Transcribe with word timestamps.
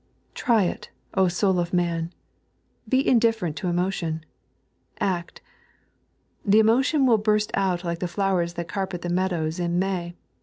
Try 0.33 0.63
it, 0.63 0.89
soul 1.29 1.59
of 1.59 1.73
man. 1.75 2.11
Be 2.89 3.07
indifferent 3.07 3.55
to 3.57 3.67
emotion. 3.67 4.25
Act. 4.99 5.41
The 6.43 6.57
emotion 6.57 7.05
will 7.05 7.19
burst 7.19 7.51
out 7.53 7.83
like 7.83 7.99
the 7.99 8.07
flowers 8.07 8.55
that 8.55 8.67
carpet 8.67 9.03
the 9.03 9.09
meadows 9.09 9.59
in 9.59 9.77
May. 9.77 10.15